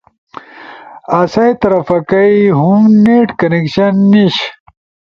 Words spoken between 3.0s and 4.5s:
نیٹ کنکشن نیِش۔